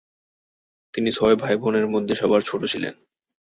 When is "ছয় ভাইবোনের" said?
1.11-1.85